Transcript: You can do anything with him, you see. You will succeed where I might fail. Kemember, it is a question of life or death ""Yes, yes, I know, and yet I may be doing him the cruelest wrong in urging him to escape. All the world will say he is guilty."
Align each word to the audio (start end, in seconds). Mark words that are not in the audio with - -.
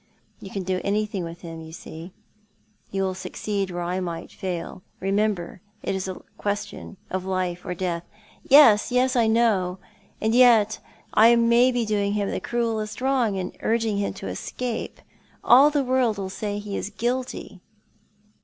You 0.39 0.49
can 0.49 0.63
do 0.63 0.81
anything 0.83 1.23
with 1.23 1.41
him, 1.41 1.61
you 1.61 1.71
see. 1.71 2.11
You 2.89 3.03
will 3.03 3.13
succeed 3.13 3.69
where 3.69 3.83
I 3.83 3.99
might 3.99 4.31
fail. 4.31 4.81
Kemember, 4.99 5.59
it 5.83 5.93
is 5.93 6.07
a 6.07 6.19
question 6.39 6.97
of 7.11 7.23
life 7.23 7.63
or 7.65 7.75
death 7.75 8.03
""Yes, 8.43 8.91
yes, 8.91 9.15
I 9.15 9.27
know, 9.27 9.77
and 10.19 10.33
yet 10.33 10.79
I 11.13 11.35
may 11.35 11.71
be 11.71 11.85
doing 11.85 12.13
him 12.13 12.31
the 12.31 12.39
cruelest 12.39 12.99
wrong 12.99 13.35
in 13.35 13.53
urging 13.59 13.97
him 13.99 14.13
to 14.15 14.27
escape. 14.27 15.01
All 15.43 15.69
the 15.69 15.83
world 15.83 16.17
will 16.17 16.31
say 16.31 16.57
he 16.57 16.75
is 16.75 16.89
guilty." 16.89 17.61